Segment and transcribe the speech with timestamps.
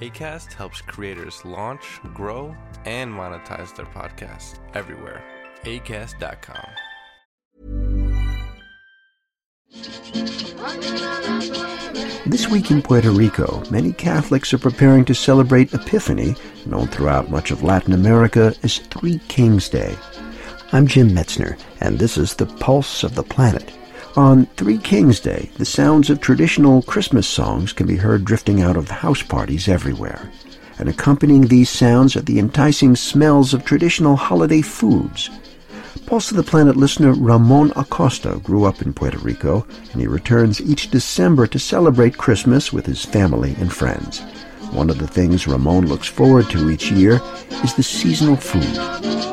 [0.00, 2.56] ACAST helps creators launch, grow,
[2.86, 5.22] and monetize their podcasts everywhere.
[5.64, 6.66] ACAST.com.
[12.26, 16.34] This week in Puerto Rico, many Catholics are preparing to celebrate Epiphany,
[16.64, 19.96] known throughout much of Latin America as Three Kings Day.
[20.72, 23.70] I'm Jim Metzner, and this is the Pulse of the Planet.
[24.16, 28.76] On Three Kings Day, the sounds of traditional Christmas songs can be heard drifting out
[28.76, 30.28] of house parties everywhere.
[30.80, 35.30] And accompanying these sounds are the enticing smells of traditional holiday foods.
[36.06, 40.60] Pulse of the Planet listener Ramon Acosta grew up in Puerto Rico, and he returns
[40.60, 44.22] each December to celebrate Christmas with his family and friends.
[44.72, 47.20] One of the things Ramon looks forward to each year
[47.62, 49.29] is the seasonal food.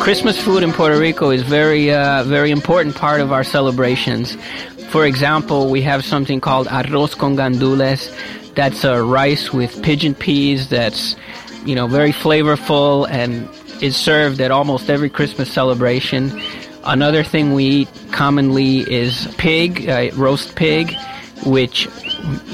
[0.00, 4.36] Christmas food in Puerto Rico is very, uh, very important part of our celebrations.
[4.90, 8.10] For example, we have something called arroz con gandules.
[8.54, 10.68] That's a rice with pigeon peas.
[10.68, 11.14] That's,
[11.66, 13.48] you know, very flavorful and
[13.82, 16.40] is served at almost every Christmas celebration.
[16.84, 20.96] Another thing we eat commonly is pig, uh, roast pig,
[21.44, 21.86] which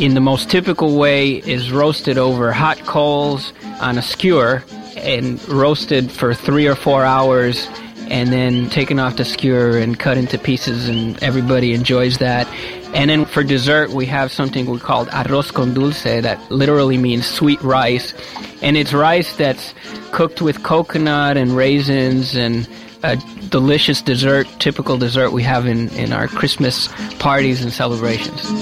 [0.00, 4.64] in the most typical way is roasted over hot coals on a skewer
[4.96, 7.68] and roasted for three or four hours
[8.08, 12.46] and then taken off the skewer and cut into pieces and everybody enjoys that.
[12.94, 17.26] And then for dessert we have something we call arroz con dulce that literally means
[17.26, 18.14] sweet rice.
[18.62, 19.74] And it's rice that's
[20.12, 22.68] cooked with coconut and raisins and
[23.02, 23.16] a
[23.48, 26.88] delicious dessert, typical dessert we have in, in our Christmas
[27.18, 28.60] parties and celebrations.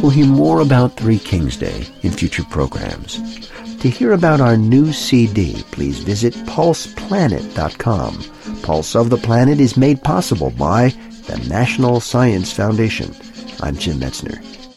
[0.00, 3.18] We'll hear more about Three Kings Day in future programs.
[3.80, 8.62] To hear about our new CD, please visit pulseplanet.com.
[8.62, 10.88] Pulse of the Planet is made possible by
[11.26, 13.14] the National Science Foundation.
[13.60, 14.69] I'm Jim Metzner.